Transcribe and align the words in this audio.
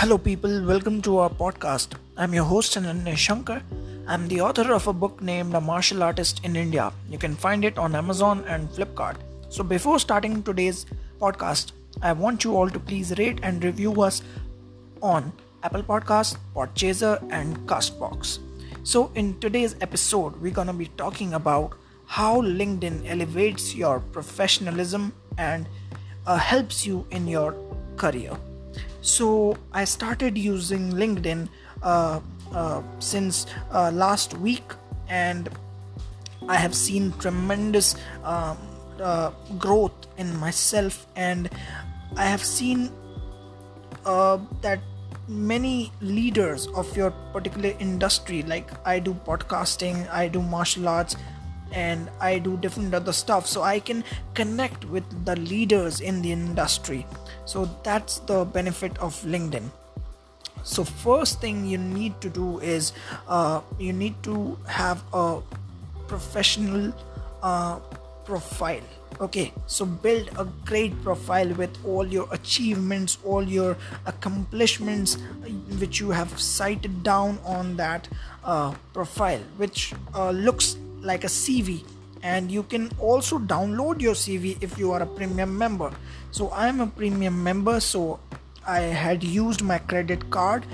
Hello, 0.00 0.16
people. 0.16 0.64
Welcome 0.64 1.02
to 1.02 1.18
our 1.18 1.28
podcast. 1.28 1.94
I'm 2.16 2.32
your 2.32 2.44
host, 2.44 2.76
Ananya 2.76 3.16
Shankar. 3.16 3.62
I'm 4.06 4.28
the 4.28 4.40
author 4.40 4.72
of 4.72 4.86
a 4.86 4.92
book 4.92 5.20
named 5.20 5.54
A 5.54 5.60
Martial 5.60 6.04
Artist 6.04 6.40
in 6.44 6.54
India. 6.54 6.92
You 7.10 7.18
can 7.18 7.34
find 7.34 7.64
it 7.64 7.78
on 7.78 7.96
Amazon 7.96 8.44
and 8.46 8.68
Flipkart. 8.68 9.16
So, 9.48 9.64
before 9.64 9.98
starting 9.98 10.44
today's 10.44 10.86
podcast, 11.20 11.72
I 12.00 12.12
want 12.12 12.44
you 12.44 12.56
all 12.56 12.70
to 12.70 12.78
please 12.78 13.12
rate 13.18 13.40
and 13.42 13.64
review 13.64 14.00
us 14.00 14.22
on 15.02 15.32
Apple 15.64 15.82
Podcasts, 15.82 16.36
Podchaser, 16.54 17.16
and 17.32 17.58
Castbox. 17.66 18.38
So, 18.84 19.10
in 19.16 19.36
today's 19.40 19.74
episode, 19.80 20.40
we're 20.40 20.58
gonna 20.60 20.74
be 20.84 20.92
talking 20.96 21.34
about 21.34 21.72
how 22.06 22.40
LinkedIn 22.40 23.10
elevates 23.10 23.74
your 23.74 23.98
professionalism 23.98 25.12
and 25.38 25.66
uh, 26.24 26.36
helps 26.36 26.86
you 26.86 27.04
in 27.10 27.26
your 27.26 27.56
career. 27.96 28.38
So 29.00 29.56
I 29.72 29.84
started 29.84 30.36
using 30.36 30.92
LinkedIn 30.92 31.48
uh, 31.82 32.20
uh, 32.52 32.82
since 32.98 33.46
uh, 33.72 33.90
last 33.92 34.34
week, 34.38 34.72
and 35.08 35.48
I 36.48 36.56
have 36.56 36.74
seen 36.74 37.12
tremendous 37.18 37.94
um, 38.24 38.58
uh, 39.00 39.30
growth 39.58 40.06
in 40.16 40.36
myself, 40.38 41.06
and 41.16 41.48
I 42.16 42.24
have 42.24 42.44
seen 42.44 42.90
uh, 44.04 44.38
that 44.62 44.80
many 45.28 45.92
leaders 46.00 46.66
of 46.68 46.96
your 46.96 47.10
particular 47.32 47.74
industry, 47.78 48.42
like 48.42 48.70
I 48.86 48.98
do 48.98 49.14
podcasting, 49.14 50.10
I 50.10 50.28
do 50.28 50.42
martial 50.42 50.88
arts, 50.88 51.16
and 51.72 52.10
I 52.20 52.38
do 52.38 52.56
different 52.56 52.94
other 52.94 53.12
stuff 53.12 53.46
so 53.46 53.62
I 53.62 53.80
can 53.80 54.04
connect 54.34 54.84
with 54.86 55.04
the 55.24 55.36
leaders 55.36 56.00
in 56.00 56.22
the 56.22 56.32
industry. 56.32 57.06
So 57.44 57.68
that's 57.82 58.18
the 58.20 58.44
benefit 58.44 58.96
of 58.98 59.14
LinkedIn. 59.22 59.70
So 60.62 60.84
first 60.84 61.40
thing 61.40 61.66
you 61.66 61.78
need 61.78 62.20
to 62.20 62.28
do 62.28 62.58
is 62.60 62.92
uh, 63.26 63.60
you 63.78 63.92
need 63.92 64.22
to 64.24 64.58
have 64.66 65.02
a 65.12 65.40
professional 66.06 66.92
uh, 67.42 67.80
profile. 68.24 68.82
Okay, 69.20 69.52
so 69.66 69.86
build 69.86 70.28
a 70.38 70.44
great 70.66 70.92
profile 71.02 71.48
with 71.54 71.72
all 71.84 72.06
your 72.06 72.28
achievements, 72.30 73.18
all 73.24 73.42
your 73.42 73.76
accomplishments, 74.06 75.16
which 75.80 75.98
you 75.98 76.10
have 76.10 76.38
cited 76.38 77.02
down 77.02 77.38
on 77.44 77.76
that 77.76 78.06
uh, 78.44 78.74
profile, 78.92 79.40
which 79.56 79.94
uh, 80.14 80.30
looks 80.30 80.76
like 81.02 81.24
a 81.24 81.28
CV 81.28 81.84
and 82.22 82.50
you 82.50 82.62
can 82.62 82.90
also 82.98 83.38
download 83.38 84.00
your 84.00 84.14
CV 84.14 84.56
if 84.60 84.78
you 84.78 84.92
are 84.92 85.02
a 85.02 85.06
premium 85.06 85.56
member. 85.56 85.92
So 86.30 86.48
I 86.48 86.68
am 86.68 86.80
a 86.80 86.86
premium 86.86 87.42
member 87.42 87.80
so 87.80 88.20
I 88.66 88.80
had 88.80 89.22
used 89.24 89.62
my 89.62 89.78
credit 89.78 90.30
card 90.30 90.66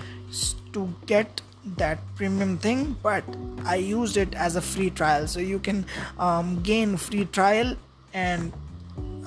to 0.73 0.93
get 1.07 1.41
that 1.77 1.99
premium 2.17 2.59
thing 2.59 2.97
but 3.03 3.25
I 3.65 3.77
used 3.77 4.17
it 4.17 4.35
as 4.35 4.57
a 4.57 4.61
free 4.61 4.91
trial. 4.91 5.27
So 5.27 5.41
you 5.41 5.59
can 5.59 5.87
um, 6.19 6.63
gain 6.63 6.97
free 6.97 7.27
trial 7.27 7.77
and 8.13 8.53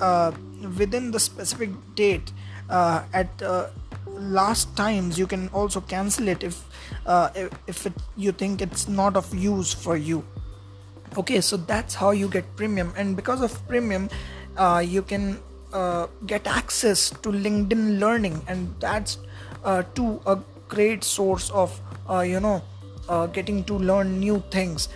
uh, 0.00 0.32
within 0.76 1.10
the 1.10 1.20
specific 1.20 1.70
date 1.94 2.32
uh, 2.68 3.04
at 3.12 3.42
uh, 3.42 3.68
last 4.06 4.76
times 4.76 5.18
you 5.18 5.26
can 5.26 5.48
also 5.48 5.80
cancel 5.80 6.28
it 6.28 6.42
if 6.42 6.64
uh, 7.06 7.30
if 7.66 7.86
it, 7.86 7.92
you 8.16 8.32
think 8.32 8.60
it's 8.60 8.88
not 8.88 9.16
of 9.16 9.32
use 9.34 9.72
for 9.72 9.96
you 9.96 10.24
okay 11.16 11.40
so 11.40 11.56
that's 11.56 11.94
how 11.94 12.10
you 12.10 12.28
get 12.28 12.44
premium. 12.56 12.92
And 12.96 13.16
because 13.16 13.40
of 13.40 13.66
premium 13.68 14.08
uh, 14.56 14.82
you 14.84 15.02
can 15.02 15.38
uh, 15.72 16.06
get 16.26 16.46
access 16.46 17.10
to 17.10 17.30
linkedin 17.30 17.98
learning. 17.98 18.42
And 18.48 18.74
that's 18.80 19.18
uh, 19.64 19.82
to 19.94 20.20
a 20.26 20.38
great 20.68 21.04
source 21.04 21.50
of 21.50 21.80
uh, 22.08 22.20
you 22.20 22.40
know 22.40 22.62
uh, 23.08 23.26
getting 23.26 23.64
to 23.64 23.74
learn 23.74 24.18
new 24.20 24.42
things. 24.50 24.88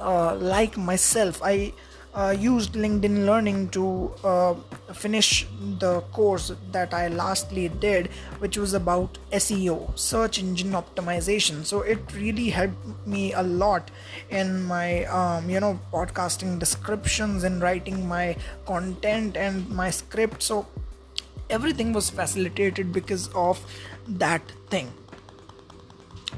Uh, 0.00 0.34
like 0.36 0.78
myself 0.78 1.42
i 1.44 1.70
uh, 2.18 2.30
used 2.30 2.72
LinkedIn 2.72 3.26
Learning 3.26 3.68
to 3.68 4.12
uh, 4.24 4.54
finish 4.92 5.46
the 5.78 6.00
course 6.12 6.50
that 6.72 6.92
I 6.92 7.06
lastly 7.08 7.68
did, 7.68 8.08
which 8.40 8.58
was 8.58 8.74
about 8.74 9.18
SEO, 9.30 9.96
search 9.96 10.40
engine 10.40 10.72
optimization. 10.72 11.64
So 11.64 11.82
it 11.82 12.00
really 12.14 12.50
helped 12.50 13.06
me 13.06 13.32
a 13.34 13.42
lot 13.42 13.92
in 14.30 14.64
my, 14.64 15.04
um, 15.04 15.48
you 15.48 15.60
know, 15.60 15.78
podcasting 15.92 16.58
descriptions 16.58 17.44
and 17.44 17.62
writing 17.62 18.08
my 18.08 18.36
content 18.66 19.36
and 19.36 19.68
my 19.70 19.90
script. 19.90 20.42
So 20.42 20.66
everything 21.48 21.92
was 21.92 22.10
facilitated 22.10 22.92
because 22.92 23.28
of 23.28 23.64
that 24.08 24.42
thing. 24.70 24.92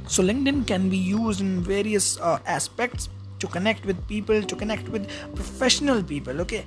So 0.06 0.22
LinkedIn 0.22 0.66
can 0.66 0.90
be 0.90 0.98
used 0.98 1.40
in 1.40 1.62
various 1.62 2.18
uh, 2.20 2.38
aspects 2.44 3.08
to 3.40 3.46
connect 3.46 3.84
with 3.84 4.06
people 4.06 4.42
to 4.42 4.56
connect 4.56 4.88
with 4.88 5.08
professional 5.34 6.02
people 6.02 6.40
okay? 6.40 6.64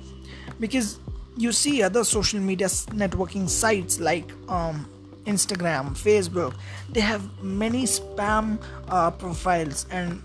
Because 0.60 0.98
you 1.36 1.52
see 1.52 1.82
other 1.82 2.04
social 2.04 2.40
media 2.40 2.66
networking 2.66 3.48
sites 3.48 3.98
like 3.98 4.30
um, 4.48 4.86
instagram 5.26 5.96
facebook 5.96 6.54
they 6.92 7.00
have 7.00 7.42
many 7.42 7.84
spam 7.84 8.62
uh, 8.88 9.10
profiles 9.10 9.86
and 9.90 10.22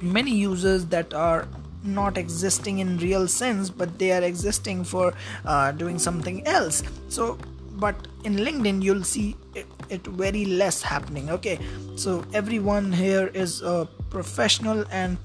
many 0.00 0.34
users 0.34 0.86
that 0.86 1.14
are 1.14 1.46
not 1.86 2.18
existing 2.18 2.78
in 2.78 2.98
real 2.98 3.28
sense 3.28 3.70
but 3.70 3.98
they 3.98 4.12
are 4.12 4.22
existing 4.22 4.84
for 4.84 5.14
uh, 5.44 5.72
doing 5.72 5.98
something 5.98 6.46
else. 6.46 6.82
So 7.08 7.38
but 7.78 8.08
in 8.24 8.36
linkedin 8.36 8.82
you'll 8.82 9.04
see 9.04 9.36
it, 9.54 9.66
it, 9.88 10.06
very 10.06 10.44
less 10.44 10.82
happening 10.82 11.30
okay? 11.30 11.58
So 11.94 12.24
everyone 12.32 12.92
here 12.92 13.28
is 13.28 13.62
a 13.62 13.88
professional 14.10 14.84
and 14.90 15.18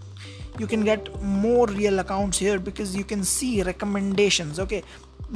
you 0.62 0.68
can 0.74 0.84
get 0.90 1.10
more 1.22 1.68
real 1.68 2.00
accounts 2.00 2.38
here 2.38 2.60
because 2.60 2.96
you 2.96 3.04
can 3.04 3.24
see 3.24 3.64
recommendations 3.64 4.60
okay? 4.60 4.84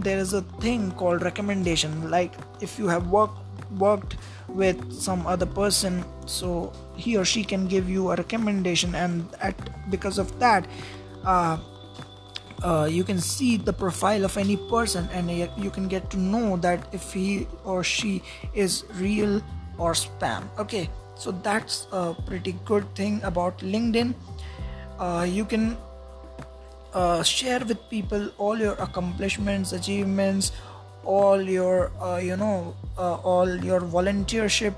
There 0.08 0.20
is 0.20 0.34
a 0.34 0.42
thing 0.64 0.92
called 0.92 1.22
recommendation 1.22 2.10
like 2.12 2.34
if 2.62 2.78
you 2.78 2.88
have 2.88 3.08
worked 3.10 3.40
worked 3.84 4.18
with 4.48 4.82
some 4.94 5.26
other 5.26 5.46
person 5.46 6.04
so 6.26 6.72
he 6.96 7.18
or 7.18 7.26
she 7.26 7.44
can 7.44 7.68
give 7.68 7.90
you 7.90 8.12
a 8.12 8.16
recommendation 8.16 8.94
and 9.04 9.26
at 9.42 9.56
because 9.90 10.20
of 10.20 10.38
that 10.40 10.68
uh, 11.24 11.58
uh, 12.64 12.88
you 12.90 13.04
can 13.04 13.20
see 13.20 13.58
the 13.58 13.74
profile 13.74 14.26
of 14.26 14.38
any 14.38 14.58
person 14.58 15.10
and 15.12 15.32
you 15.58 15.72
can 15.72 15.88
get 15.88 16.10
to 16.10 16.18
know 16.18 16.58
that 16.58 16.88
if 16.94 17.12
he 17.14 17.48
or 17.64 17.84
she 17.84 18.22
is 18.54 18.84
real 19.00 19.42
or 19.78 19.94
spam 19.94 20.48
okay? 20.60 20.90
So 21.18 21.32
that's 21.32 21.88
a 21.92 22.14
pretty 22.28 22.56
good 22.66 22.94
thing 22.94 23.22
about 23.24 23.60
linkedin 23.60 24.14
uh, 25.00 25.26
you 25.30 25.46
can 25.46 25.78
uh, 26.94 27.24
share 27.24 27.60
with 27.60 27.90
people 27.90 28.30
all 28.38 28.58
your 28.58 28.74
accomplishments 28.74 29.74
achievements 29.74 30.52
all 31.04 31.42
your 31.42 31.92
uh, 32.02 32.18
you 32.18 32.36
know 32.36 32.76
uh, 32.98 33.16
all 33.16 33.56
your 33.64 33.82
volunteership 33.82 34.74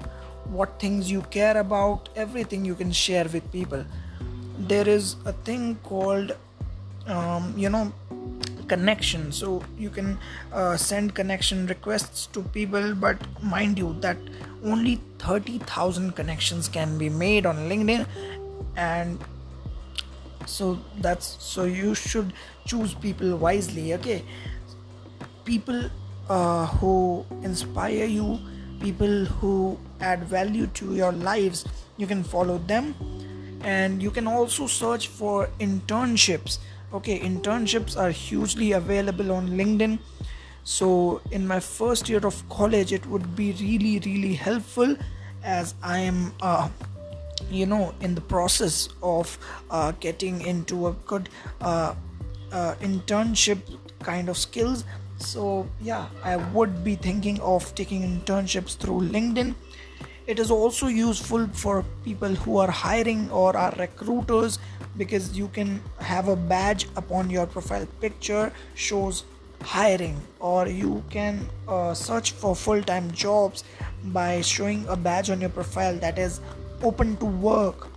what 0.49 0.79
things 0.79 1.11
you 1.11 1.21
care 1.23 1.57
about 1.57 2.09
everything 2.15 2.63
you 2.63 2.75
can 2.75 2.91
share 2.91 3.25
with 3.25 3.49
people. 3.51 3.83
There 4.57 4.87
is 4.87 5.15
a 5.25 5.33
thing 5.33 5.75
called 5.83 6.35
um, 7.05 7.53
you 7.57 7.69
know 7.69 7.91
connection. 8.67 9.31
So 9.31 9.63
you 9.77 9.89
can 9.89 10.17
uh, 10.51 10.77
send 10.77 11.15
connection 11.15 11.67
requests 11.67 12.27
to 12.27 12.41
people 12.41 12.95
but 12.95 13.17
mind 13.41 13.77
you 13.77 13.95
that 14.01 14.17
only 14.63 14.99
30000 15.19 16.15
connections 16.15 16.67
can 16.67 16.97
be 16.97 17.09
made 17.09 17.45
on 17.45 17.69
linkedin 17.69 18.05
and 18.75 19.19
so 20.47 20.79
that's 20.99 21.37
so 21.43 21.65
you 21.65 21.93
should 21.93 22.33
choose 22.65 22.93
people 22.93 23.37
wisely 23.37 23.93
okay? 23.93 24.23
People 25.45 25.89
uh, 26.29 26.65
who 26.65 27.25
inspire 27.43 28.05
you 28.05 28.39
people 28.79 29.25
who 29.25 29.77
add 30.01 30.23
value 30.23 30.67
to 30.67 30.93
your 30.95 31.11
lives 31.11 31.65
you 31.97 32.05
can 32.05 32.23
follow 32.23 32.59
them. 32.59 32.95
And 33.61 34.03
you 34.03 34.11
can 34.11 34.27
also 34.27 34.67
search 34.67 35.07
for 35.07 35.49
internships 35.59 36.59
okay? 36.93 37.19
Internships 37.19 37.97
are 37.97 38.11
hugely 38.11 38.71
available 38.71 39.31
on 39.31 39.49
linkedin. 39.49 39.99
So 40.63 41.21
in 41.31 41.47
my 41.47 41.59
first 41.59 42.07
year 42.07 42.25
of 42.25 42.47
college 42.49 42.93
it 42.93 43.05
would 43.07 43.35
be 43.35 43.53
really 43.53 43.99
really 43.99 44.33
helpful 44.33 44.95
as 45.43 45.75
i 45.81 45.97
am 45.97 46.33
uh, 46.41 46.67
you 47.49 47.65
know 47.65 47.93
in 48.01 48.15
the 48.15 48.21
process 48.21 48.89
of 49.01 49.37
uh, 49.69 49.91
getting 49.99 50.41
into 50.41 50.87
a 50.87 50.93
good 51.05 51.29
uh, 51.61 51.93
uh, 52.51 52.75
internship 52.81 53.59
kind 54.01 54.29
of 54.29 54.37
skills. 54.37 54.83
So 55.19 55.67
yeah 55.81 56.07
i 56.23 56.35
would 56.37 56.83
be 56.83 56.95
thinking 56.95 57.39
of 57.41 57.73
taking 57.75 58.03
internships 58.03 58.77
through 58.77 59.01
linkedin. 59.15 59.55
It 60.27 60.39
is 60.39 60.51
also 60.51 60.87
useful 60.87 61.47
for 61.53 61.85
people 62.03 62.35
who 62.35 62.57
are 62.57 62.69
hiring 62.69 63.31
or 63.31 63.55
are 63.55 63.73
recruiters 63.79 64.59
because 64.97 65.37
you 65.37 65.47
can 65.47 65.81
have 65.99 66.27
a 66.27 66.35
badge 66.35 66.85
upon 66.97 67.29
your 67.29 67.45
profile 67.45 67.87
picture 68.01 68.51
shows 68.75 69.23
hiring 69.61 70.19
or 70.39 70.67
you 70.67 71.03
can 71.09 71.47
uh, 71.67 71.93
search 71.93 72.31
for 72.31 72.55
full-time 72.55 73.09
jobs 73.11 73.63
by 74.05 74.41
showing 74.41 74.85
a 74.87 74.95
badge 74.95 75.29
on 75.29 75.41
your 75.41 75.49
profile 75.49 75.95
that 75.95 76.19
is 76.19 76.41
open 76.83 77.17
to 77.17 77.25
work. 77.25 77.87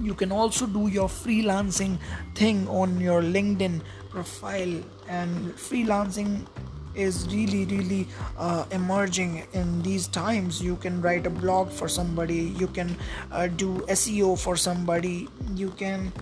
You 0.00 0.14
can 0.14 0.32
also 0.32 0.66
do 0.66 0.88
your 0.88 1.08
freelancing 1.08 1.98
thing 2.34 2.66
on 2.68 3.00
your 3.00 3.22
linkedin 3.22 3.82
profile. 4.10 4.82
And 5.08 5.52
freelancing 5.56 6.46
is 6.94 7.26
really 7.32 7.64
really 7.66 8.06
uh, 8.38 8.64
emerging 8.70 9.46
in 9.52 9.82
these 9.82 10.06
times. 10.08 10.62
You 10.62 10.76
can 10.76 11.00
write 11.00 11.26
a 11.26 11.30
blog 11.30 11.70
for 11.70 11.88
somebody. 11.88 12.54
You 12.58 12.66
can 12.68 12.96
uh, 13.30 13.46
do 13.48 13.80
seo 13.88 14.38
for 14.38 14.56
somebody. 14.56 15.28
You 15.54 15.70
can 15.70 16.12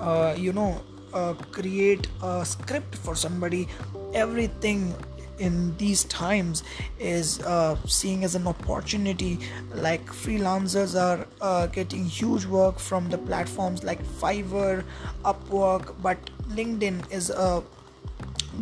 uh, 0.00 0.34
you 0.36 0.52
know 0.52 0.80
uh, 1.12 1.34
create 1.50 2.08
a 2.22 2.44
script 2.44 2.96
for 2.96 3.14
somebody. 3.14 3.68
Everything 4.14 4.94
in 5.38 5.76
these 5.76 6.04
times 6.04 6.62
is 6.98 7.40
uh, 7.42 7.76
seeing 7.86 8.24
as 8.24 8.34
an 8.34 8.46
opportunity 8.46 9.38
like 9.74 10.04
freelancers 10.06 10.98
are 11.00 11.26
uh, 11.40 11.66
getting 11.66 12.04
huge 12.04 12.46
work 12.46 12.78
from 12.78 13.08
the 13.10 13.18
platforms 13.18 13.84
like 13.84 14.02
fiverr 14.04 14.84
upwork 15.24 15.94
but 16.02 16.18
linkedin 16.48 17.00
is 17.12 17.30
a 17.30 17.62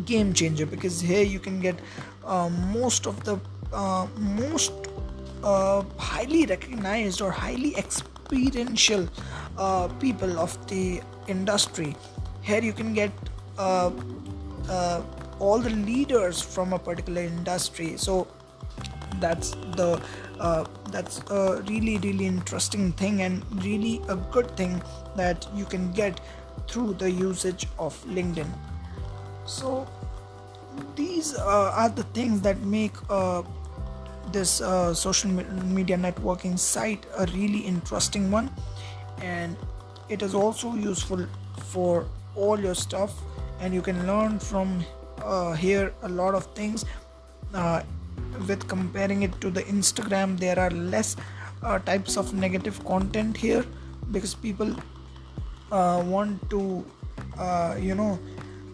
game 0.04 0.32
changer 0.32 0.66
because 0.66 1.00
here 1.00 1.22
you 1.22 1.38
can 1.38 1.60
get 1.60 1.78
uh, 2.24 2.48
most 2.48 3.06
of 3.06 3.22
the 3.24 3.38
uh, 3.72 4.06
most 4.18 4.72
uh, 5.42 5.82
highly 5.98 6.46
recognized 6.46 7.20
or 7.20 7.30
highly 7.30 7.76
experiential 7.76 9.08
uh, 9.58 9.88
people 10.00 10.38
of 10.38 10.54
the 10.68 11.00
industry. 11.28 11.96
Here 12.42 12.62
you 12.62 12.72
can 12.72 12.94
get 12.94 13.12
all 15.38 15.58
the 15.58 15.70
leaders 15.70 16.40
from 16.40 16.72
a 16.72 16.78
particular 16.78 17.22
industry. 17.22 17.96
So 17.96 18.26
that's 19.20 19.50
the 19.76 20.00
that's 20.90 21.20
a 21.30 21.62
really 21.68 21.98
really 21.98 22.26
interesting 22.26 22.92
thing 22.92 23.22
and 23.22 23.42
really 23.64 24.00
a 24.08 24.16
good 24.16 24.56
thing 24.56 24.82
that 25.16 25.46
you 25.54 25.64
can 25.64 25.92
get 25.92 26.20
through 26.68 26.94
the 26.94 27.10
usage 27.10 27.66
of 27.78 28.04
linkedin. 28.06 28.48
So 29.46 29.86
these 30.96 31.36
uh, 31.36 31.72
are 31.74 31.88
the 31.88 32.02
things 32.14 32.40
that 32.42 32.60
make 32.62 32.94
uh, 33.10 33.42
this 34.32 34.60
uh, 34.60 34.94
social 34.94 35.30
media 35.30 35.96
networking 35.96 36.58
site 36.58 37.06
a 37.16 37.26
really 37.26 37.58
interesting 37.58 38.30
one. 38.30 38.50
And 39.22 39.56
it 40.08 40.22
is 40.22 40.34
also 40.34 40.74
useful 40.74 41.26
for 41.58 42.06
all 42.34 42.58
your 42.58 42.74
stuff 42.74 43.12
and 43.60 43.72
you 43.72 43.82
can 43.82 44.06
learn 44.06 44.38
from 44.38 44.80
uh, 44.80 45.03
here 45.56 45.92
a 46.02 46.08
lot 46.08 46.34
of 46.34 46.46
things. 46.54 46.84
Uh, 47.52 47.82
with 48.48 48.66
comparing 48.66 49.22
it 49.22 49.40
to 49.40 49.48
the 49.48 49.62
instagram 49.62 50.36
there 50.40 50.58
are 50.58 50.70
less 50.70 51.14
uh, 51.62 51.78
types 51.78 52.16
of 52.16 52.34
negative 52.34 52.84
content 52.84 53.36
here 53.36 53.64
because 54.10 54.34
people 54.34 54.74
want 55.70 56.50
to 56.50 56.84
you 57.80 57.94
know 57.94 58.18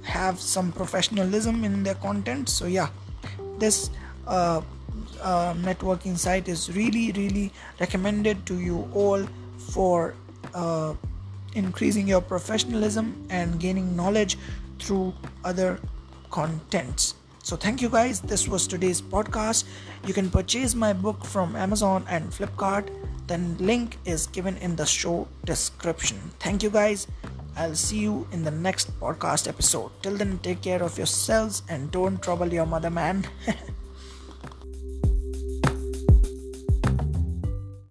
have 0.02 0.41
some 0.41 0.73
professionalism 0.73 1.62
in 1.62 1.82
their 1.82 1.94
content. 1.94 2.49
So 2.49 2.67
yeah 2.67 2.88
this 3.58 3.91
uh, 4.26 4.62
uh, 5.23 5.55
networking 5.55 6.17
site 6.17 6.49
is 6.49 6.75
really 6.75 7.12
really 7.12 7.53
recommended 7.79 8.44
to 8.46 8.58
you 8.58 8.88
all 8.94 9.26
for 9.58 10.14
uh, 10.55 10.94
increasing 11.55 12.08
your 12.08 12.20
professionalism 12.20 13.26
and 13.29 13.61
gaining 13.61 13.94
knowledge 13.94 14.38
through 14.79 15.12
other 15.44 15.79
contents 16.31 17.15
so 17.43 17.56
thank 17.56 17.81
you 17.81 17.88
guys. 17.88 18.21
This 18.21 18.47
was 18.47 18.67
today's 18.67 19.00
podcast. 19.00 19.65
You 20.06 20.12
can 20.12 20.31
purchase 20.31 20.75
my 20.75 20.93
book 20.93 21.25
from 21.25 21.56
amazon 21.56 22.05
and 22.09 22.31
flipkart. 22.31 22.91
Then 23.27 23.56
link 23.59 23.97
is 24.05 24.27
given 24.27 24.56
in 24.59 24.77
the 24.77 24.85
show 24.85 25.27
description. 25.44 26.19
Thank 26.38 26.62
you 26.62 26.71
guys. 26.71 27.06
I'll 27.56 27.75
see 27.75 27.99
you 27.99 28.29
in 28.32 28.44
the 28.44 28.50
next 28.50 28.93
podcast 29.00 29.49
episode. 29.49 29.91
Till 30.03 30.17
then, 30.17 30.38
take 30.38 30.62
care 30.62 30.82
of 30.82 30.97
yourselves 30.99 31.62
and 31.69 31.91
don't 31.91 32.23
trouble 32.23 32.53
your 32.53 32.67
mother, 32.67 32.91
man. 32.91 33.27